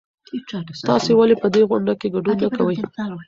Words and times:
تاسې 0.87 1.11
ولې 1.15 1.35
په 1.41 1.47
دې 1.53 1.61
غونډه 1.69 1.93
کې 1.99 2.07
ګډون 2.15 2.37
نه 2.43 2.49
کوئ؟ 2.57 2.77